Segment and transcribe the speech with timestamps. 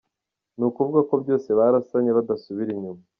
[0.57, 3.01] Ni ukuvuga ko bose barasanye badasubira inyuma.